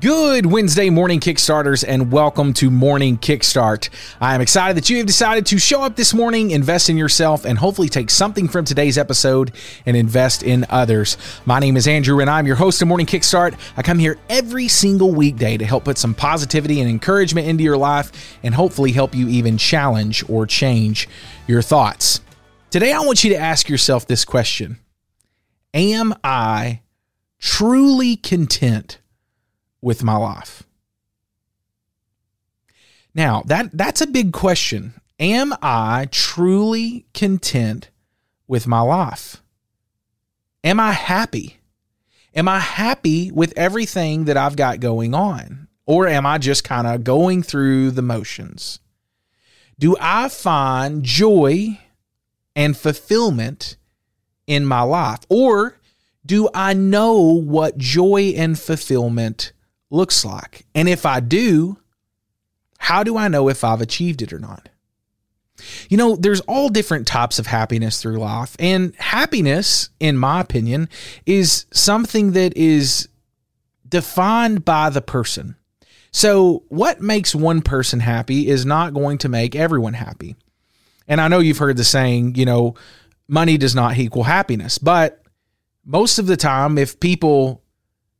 [0.00, 3.88] Good Wednesday morning, Kickstarters, and welcome to Morning Kickstart.
[4.20, 7.44] I am excited that you have decided to show up this morning, invest in yourself,
[7.44, 9.56] and hopefully take something from today's episode
[9.86, 11.16] and invest in others.
[11.46, 13.58] My name is Andrew, and I'm your host of Morning Kickstart.
[13.76, 17.76] I come here every single weekday to help put some positivity and encouragement into your
[17.76, 21.08] life and hopefully help you even challenge or change
[21.48, 22.20] your thoughts.
[22.70, 24.78] Today, I want you to ask yourself this question
[25.74, 26.80] Am I
[27.38, 29.00] truly content?
[29.84, 30.64] with my life?
[33.14, 34.94] Now, that that's a big question.
[35.20, 37.90] Am I truly content
[38.48, 39.42] with my life?
[40.64, 41.58] Am I happy?
[42.34, 45.68] Am I happy with everything that I've got going on?
[45.86, 48.80] Or am I just kind of going through the motions?
[49.78, 51.78] Do I find joy
[52.56, 53.76] and fulfillment
[54.46, 55.20] in my life?
[55.28, 55.78] Or
[56.24, 59.52] do I know what joy and fulfillment
[59.94, 60.66] looks like.
[60.74, 61.78] And if I do,
[62.78, 64.68] how do I know if I've achieved it or not?
[65.88, 68.56] You know, there's all different types of happiness through life.
[68.58, 70.88] And happiness, in my opinion,
[71.24, 73.08] is something that is
[73.88, 75.56] defined by the person.
[76.10, 80.36] So, what makes one person happy is not going to make everyone happy.
[81.08, 82.74] And I know you've heard the saying, you know,
[83.28, 84.78] money does not equal happiness.
[84.78, 85.22] But
[85.84, 87.62] most of the time, if people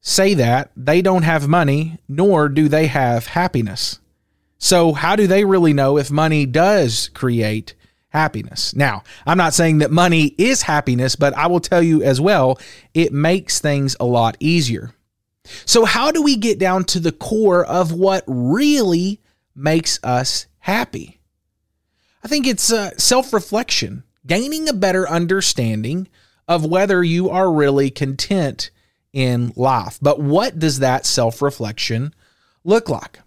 [0.00, 3.98] say that they don't have money, nor do they have happiness.
[4.58, 7.74] So, how do they really know if money does create
[8.08, 8.74] happiness?
[8.74, 12.58] Now, I'm not saying that money is happiness, but I will tell you as well,
[12.94, 14.92] it makes things a lot easier.
[15.64, 19.20] So, how do we get down to the core of what really
[19.54, 21.20] makes us happy?
[22.24, 26.06] I think it's uh, self reflection, gaining a better understanding
[26.46, 28.70] of whether you are really content
[29.12, 29.98] in life.
[30.00, 32.14] But what does that self reflection
[32.64, 33.20] look like?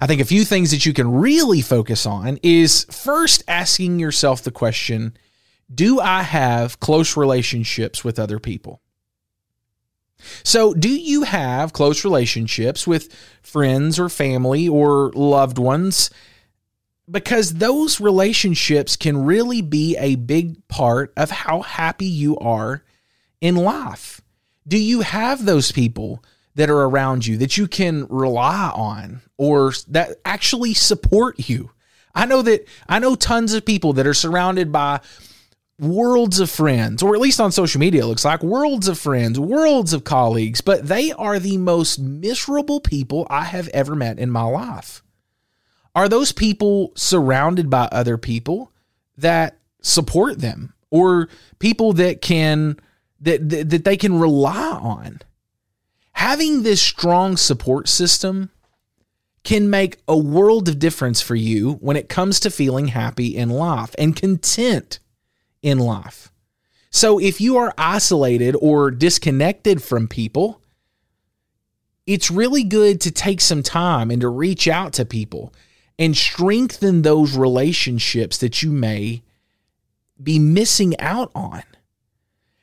[0.00, 4.42] I think a few things that you can really focus on is first asking yourself
[4.42, 5.16] the question
[5.72, 8.80] Do I have close relationships with other people?
[10.42, 16.10] So, do you have close relationships with friends or family or loved ones?
[17.10, 22.82] Because those relationships can really be a big part of how happy you are
[23.40, 24.20] in life.
[24.66, 26.22] Do you have those people
[26.54, 31.70] that are around you that you can rely on or that actually support you?
[32.14, 35.00] I know that I know tons of people that are surrounded by
[35.78, 39.38] worlds of friends, or at least on social media, it looks like worlds of friends,
[39.38, 44.30] worlds of colleagues, but they are the most miserable people I have ever met in
[44.30, 45.02] my life.
[45.94, 48.72] Are those people surrounded by other people
[49.16, 51.28] that support them or
[51.58, 52.78] people that can
[53.20, 55.20] that, that, that they can rely on.
[56.12, 58.50] Having this strong support system
[59.44, 63.50] can make a world of difference for you when it comes to feeling happy in
[63.50, 64.98] life and content
[65.62, 66.30] in life.
[66.90, 70.60] So if you are isolated or disconnected from people,
[72.06, 75.52] it's really good to take some time and to reach out to people
[75.98, 79.22] and strengthen those relationships that you may
[80.22, 81.62] be missing out on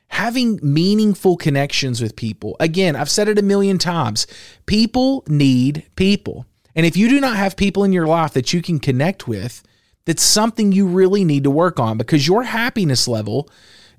[0.08, 2.56] having meaningful connections with people.
[2.58, 4.26] Again, I've said it a million times.
[4.64, 6.46] People need people.
[6.74, 9.62] And if you do not have people in your life that you can connect with,
[10.06, 13.50] that's something you really need to work on because your happiness level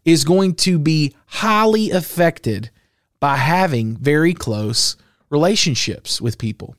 [0.05, 2.71] is going to be highly affected
[3.19, 4.95] by having very close
[5.29, 6.75] relationships with people.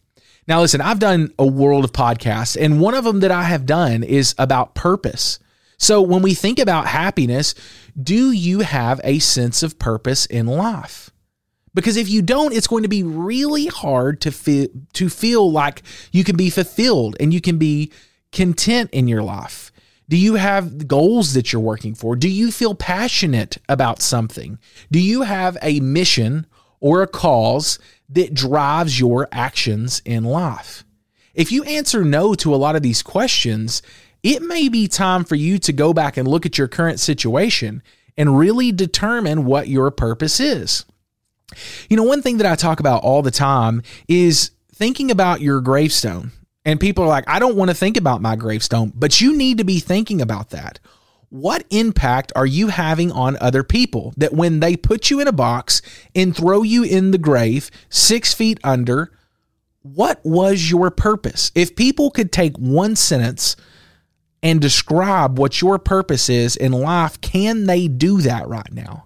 [0.49, 3.67] Now, listen, I've done a world of podcasts, and one of them that I have
[3.67, 5.39] done is about purpose.
[5.77, 7.55] So, when we think about happiness,
[8.03, 11.11] do you have a sense of purpose in life?
[11.75, 15.83] Because if you don't, it's going to be really hard to feel to feel like
[16.13, 17.93] you can be fulfilled and you can be
[18.33, 19.71] content in your life.
[20.09, 22.17] Do you have goals that you're working for?
[22.17, 24.59] Do you feel passionate about something?
[24.91, 26.47] Do you have a mission
[26.81, 27.79] or a cause
[28.11, 30.85] that drives your actions in life?
[31.35, 33.83] If you answer no to a lot of these questions,
[34.23, 37.83] it may be time for you to go back and look at your current situation
[38.17, 40.85] and really determine what your purpose is.
[41.89, 45.61] You know, one thing that I talk about all the time is thinking about your
[45.61, 46.33] gravestone.
[46.65, 49.59] And people are like, I don't want to think about my gravestone, but you need
[49.59, 50.81] to be thinking about that.
[51.31, 55.33] What impact are you having on other people that when they put you in a
[55.33, 55.83] box
[56.15, 59.13] and throw you in the grave six feet under,
[59.83, 61.53] what was your purpose?
[61.55, 63.57] If people could take one sentence
[64.43, 69.05] and describe what your purpose is in life, can they do that right now?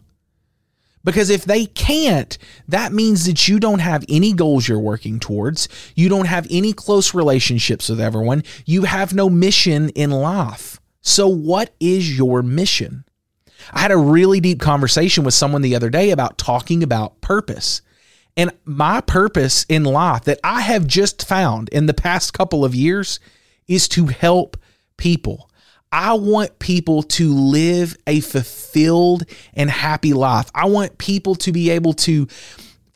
[1.04, 2.38] Because if they can't,
[2.68, 5.68] that means that you don't have any goals you're working towards.
[5.96, 8.44] You don't have any close relationships with everyone.
[8.66, 10.80] You have no mission in life.
[11.02, 13.04] So, what is your mission?
[13.72, 17.82] I had a really deep conversation with someone the other day about talking about purpose.
[18.36, 22.74] And my purpose in life that I have just found in the past couple of
[22.74, 23.20] years
[23.68, 24.56] is to help
[24.96, 25.50] people.
[25.90, 30.50] I want people to live a fulfilled and happy life.
[30.54, 32.26] I want people to be able to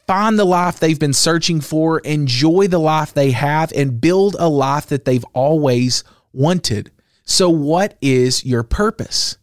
[0.06, 4.49] find the life they've been searching for, enjoy the life they have, and build a
[4.49, 6.91] life that they've always wanted.
[7.26, 9.37] So, what is your purpose?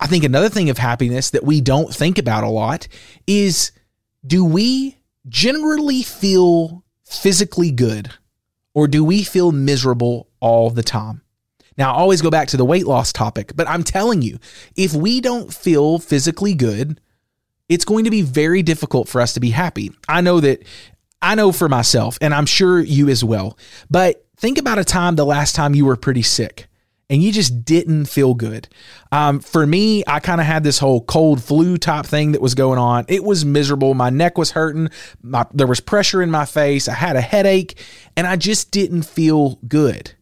[0.00, 2.88] I think another thing of happiness that we don't think about a lot
[3.26, 3.72] is
[4.26, 4.96] do we
[5.28, 8.10] generally feel physically good
[8.72, 11.20] or do we feel miserable all the time?
[11.76, 14.38] Now, I always go back to the weight loss topic, but I'm telling you,
[14.74, 17.02] if we don't feel physically good,
[17.68, 19.92] it's going to be very difficult for us to be happy.
[20.08, 20.62] I know that
[21.20, 23.58] I know for myself, and I'm sure you as well.
[23.90, 26.66] But think about a time the last time you were pretty sick
[27.08, 28.68] and you just didn't feel good.
[29.12, 32.54] Um, for me, I kind of had this whole cold flu type thing that was
[32.54, 33.04] going on.
[33.08, 33.94] It was miserable.
[33.94, 34.88] My neck was hurting.
[35.22, 36.88] My, there was pressure in my face.
[36.88, 37.78] I had a headache,
[38.16, 40.12] and I just didn't feel good.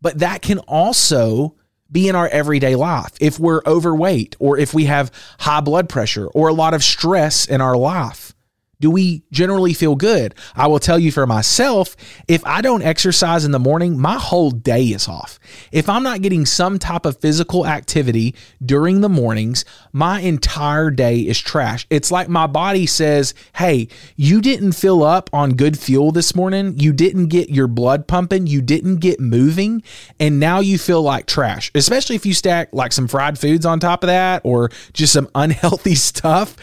[0.00, 1.54] But that can also
[1.90, 6.26] be in our everyday life if we're overweight or if we have high blood pressure
[6.28, 8.34] or a lot of stress in our life.
[8.78, 10.34] Do we generally feel good?
[10.54, 11.96] I will tell you for myself,
[12.28, 15.38] if I don't exercise in the morning, my whole day is off.
[15.72, 18.34] If I'm not getting some type of physical activity
[18.64, 21.86] during the mornings, my entire day is trash.
[21.88, 26.78] It's like my body says, Hey, you didn't fill up on good fuel this morning.
[26.78, 28.46] You didn't get your blood pumping.
[28.46, 29.82] You didn't get moving.
[30.20, 33.80] And now you feel like trash, especially if you stack like some fried foods on
[33.80, 36.56] top of that or just some unhealthy stuff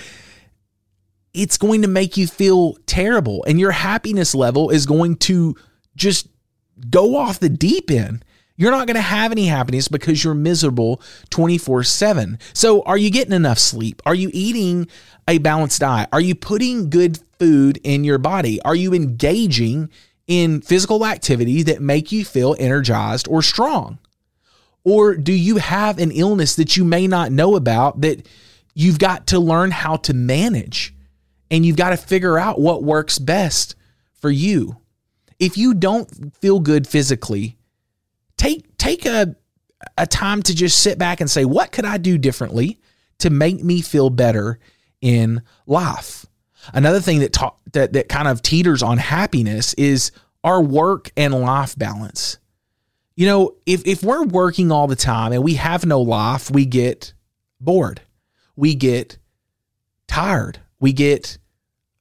[1.33, 5.55] it's going to make you feel terrible and your happiness level is going to
[5.95, 6.27] just
[6.89, 8.23] go off the deep end.
[8.55, 11.01] You're not going to have any happiness because you're miserable
[11.31, 12.37] 24 7.
[12.53, 14.01] So, are you getting enough sleep?
[14.05, 14.87] Are you eating
[15.27, 16.09] a balanced diet?
[16.11, 18.61] Are you putting good food in your body?
[18.61, 19.89] Are you engaging
[20.27, 23.97] in physical activity that make you feel energized or strong?
[24.83, 28.27] Or do you have an illness that you may not know about that
[28.75, 30.93] you've got to learn how to manage?
[31.51, 33.75] And you've got to figure out what works best
[34.13, 34.77] for you.
[35.39, 37.57] If you don't feel good physically,
[38.37, 39.35] take take a
[39.97, 42.79] a time to just sit back and say, what could I do differently
[43.19, 44.59] to make me feel better
[45.01, 46.25] in life?
[46.73, 50.11] Another thing that ta- that that kind of teeters on happiness is
[50.43, 52.37] our work and life balance.
[53.15, 56.65] You know, if if we're working all the time and we have no life, we
[56.65, 57.13] get
[57.59, 58.01] bored.
[58.55, 59.17] We get
[60.07, 60.59] tired.
[60.83, 61.37] We get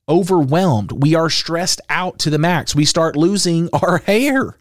[0.08, 0.90] overwhelmed.
[0.90, 2.75] We are stressed out to the max.
[2.75, 4.58] We start losing our hair.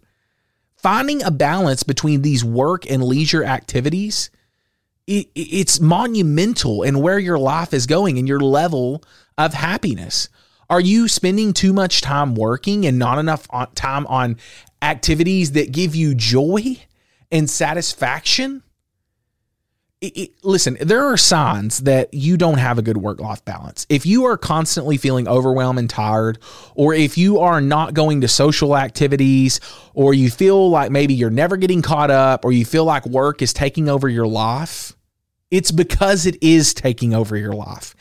[0.76, 4.30] Finding a balance between these work and leisure activities,
[5.08, 9.04] it, it's monumental in where your life is going and your level
[9.40, 10.30] of happiness.
[10.70, 14.38] Are you spending too much time working and not enough time on
[14.84, 16.78] activities that give you joy
[17.32, 18.62] and satisfaction?
[20.42, 23.86] Listen, there are signs that you don't have a good work life balance.
[23.88, 26.40] If you are constantly feeling overwhelmed and tired,
[26.74, 29.60] or if you are not going to social activities,
[29.94, 33.44] or you feel like maybe you're never getting caught up, or you feel like work
[33.44, 34.96] is taking over your life,
[35.52, 37.94] it's because it is taking over your life.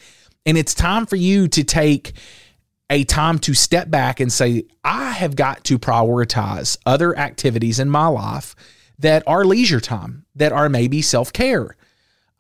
[0.47, 2.15] And it's time for you to take
[2.89, 7.91] a time to step back and say, I have got to prioritize other activities in
[7.91, 8.57] my life
[8.99, 11.77] that are leisure time, that are maybe self care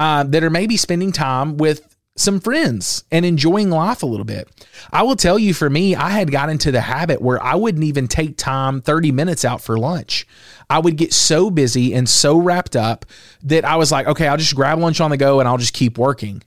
[0.01, 4.49] uh, that are maybe spending time with some friends and enjoying life a little bit.
[4.91, 7.85] I will tell you, for me, I had got into the habit where I wouldn't
[7.85, 10.27] even take time 30 minutes out for lunch.
[10.71, 13.05] I would get so busy and so wrapped up
[13.43, 15.75] that I was like, okay, I'll just grab lunch on the go and I'll just
[15.75, 16.43] keep working.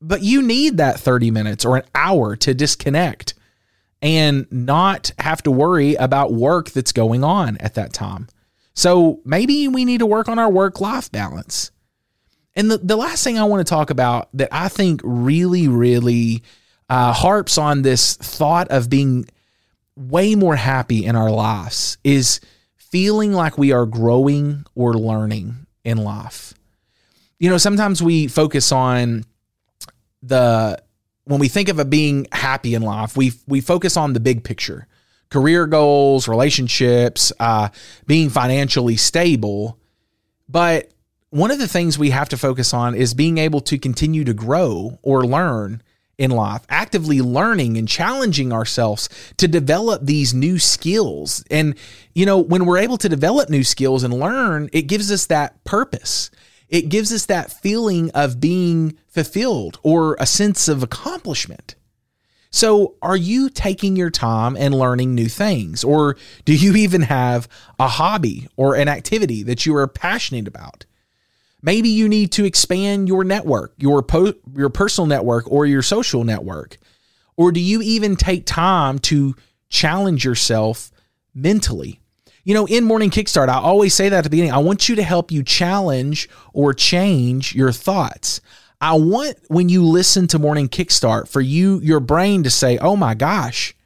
[0.00, 3.34] But you need that 30 minutes or an hour to disconnect
[4.02, 8.28] and not have to worry about work that's going on at that time.
[8.74, 11.71] So maybe we need to work on our work life balance.
[12.54, 16.42] And the, the last thing I want to talk about that I think really, really
[16.88, 19.26] uh, harps on this thought of being
[19.96, 22.40] way more happy in our lives is
[22.76, 26.54] feeling like we are growing or learning in life.
[27.38, 29.24] You know, sometimes we focus on
[30.22, 30.80] the
[31.24, 34.44] when we think of a being happy in life, we we focus on the big
[34.44, 34.86] picture,
[35.30, 37.68] career goals, relationships, uh,
[38.06, 39.78] being financially stable.
[40.48, 40.90] But
[41.32, 44.34] one of the things we have to focus on is being able to continue to
[44.34, 45.82] grow or learn
[46.18, 49.08] in life, actively learning and challenging ourselves
[49.38, 51.42] to develop these new skills.
[51.50, 51.74] And,
[52.14, 55.64] you know, when we're able to develop new skills and learn, it gives us that
[55.64, 56.30] purpose.
[56.68, 61.76] It gives us that feeling of being fulfilled or a sense of accomplishment.
[62.50, 65.82] So, are you taking your time and learning new things?
[65.82, 67.48] Or do you even have
[67.78, 70.84] a hobby or an activity that you are passionate about?
[71.62, 76.24] Maybe you need to expand your network, your po- your personal network or your social
[76.24, 76.78] network.
[77.36, 79.34] Or do you even take time to
[79.68, 80.90] challenge yourself
[81.34, 82.00] mentally?
[82.44, 84.52] You know, in Morning Kickstart, I always say that at the beginning.
[84.52, 88.40] I want you to help you challenge or change your thoughts.
[88.80, 92.96] I want when you listen to Morning Kickstart for you, your brain to say, oh
[92.96, 93.76] my gosh,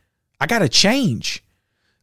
[0.40, 1.44] I got to change.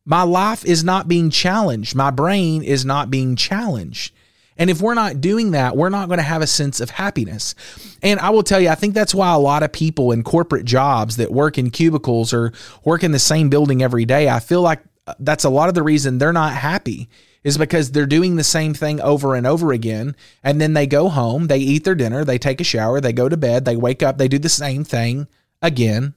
[0.05, 1.95] My life is not being challenged.
[1.95, 4.13] My brain is not being challenged.
[4.57, 7.55] And if we're not doing that, we're not going to have a sense of happiness.
[8.01, 10.65] And I will tell you, I think that's why a lot of people in corporate
[10.65, 14.61] jobs that work in cubicles or work in the same building every day, I feel
[14.61, 17.09] like uh, that's a lot of the reason they're not happy
[17.43, 20.15] is because they're doing the same thing over and over again.
[20.43, 23.27] And then they go home, they eat their dinner, they take a shower, they go
[23.27, 25.27] to bed, they wake up, they do the same thing
[25.61, 26.13] again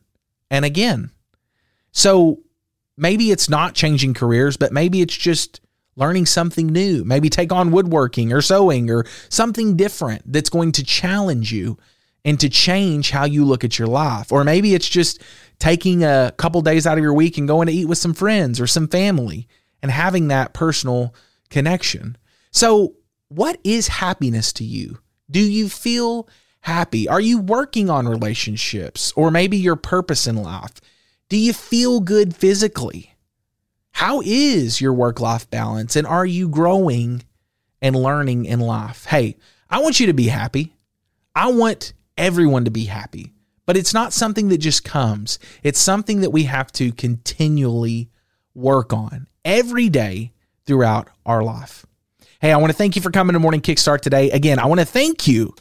[0.51, 1.11] and again.
[1.91, 2.41] So
[2.97, 5.61] maybe it's not changing careers, but maybe it's just
[5.97, 7.05] learning something new.
[7.05, 11.79] Maybe take on woodworking or sewing or something different that's going to challenge you
[12.25, 14.31] and to change how you look at your life.
[14.31, 15.23] Or maybe it's just
[15.59, 18.61] taking a couple days out of your week and going to eat with some friends
[18.61, 19.49] or some family
[19.83, 21.15] and having that personal
[21.51, 22.17] connection.
[22.51, 22.95] So,
[23.29, 24.99] what is happiness to you?
[25.31, 26.29] Do you feel
[26.61, 27.09] happy?
[27.09, 30.75] Are you working on relationships or maybe your purpose in life?
[31.29, 33.16] Do you feel good physically?
[33.97, 37.23] How is your work life balance and are you growing
[37.81, 39.07] and learning in life?
[39.07, 39.39] Hey,
[39.71, 40.75] I want you to be happy.
[41.35, 43.33] I want everyone to be happy,
[43.65, 45.39] but it's not something that just comes.
[45.63, 48.11] It's something that we have to continually
[48.55, 50.35] work on every day
[50.67, 51.87] throughout our life.
[52.43, 54.31] Hey, I want to thank you for coming to Morning Kickstart today.
[54.31, 55.55] Again, I want to thank you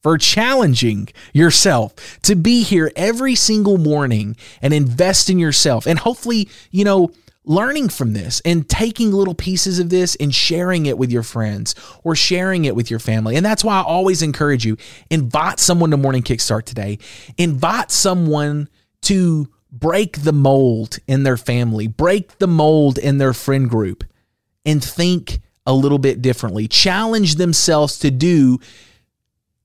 [0.00, 5.86] for challenging yourself to be here every single morning and invest in yourself.
[5.86, 7.10] And hopefully, you know,
[7.44, 11.74] learning from this and taking little pieces of this and sharing it with your friends
[12.04, 13.36] or sharing it with your family.
[13.36, 14.76] And that's why I always encourage you
[15.10, 16.98] invite someone to Morning Kickstart today.
[17.38, 18.68] Invite someone
[19.02, 24.04] to break the mold in their family, break the mold in their friend group,
[24.66, 26.68] and think a little bit differently.
[26.68, 28.58] Challenge themselves to do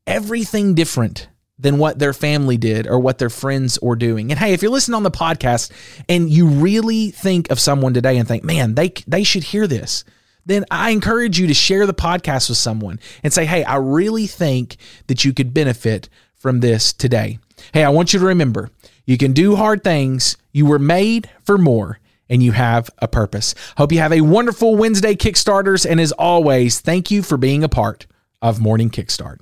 [0.08, 4.32] everything different than what their family did or what their friends were doing.
[4.32, 5.72] And hey, if you're listening on the podcast
[6.10, 10.04] and you really think of someone today and think, man, they they should hear this,
[10.46, 14.28] then I encourage you to share the podcast with someone and say, hey, I really
[14.28, 17.40] think that you could benefit from this today.
[17.74, 18.70] Hey, I want you to remember
[19.06, 20.38] you can do hard things.
[20.52, 23.56] You were made for more and you have a purpose.
[23.78, 25.90] Hope you have a wonderful Wednesday Kickstarters.
[25.90, 28.08] And as always, thank you for being a part
[28.42, 29.40] of Morning Kickstart.